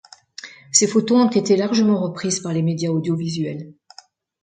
[0.71, 3.71] Ces photos ont été largement reprises par les médias audiovisuels.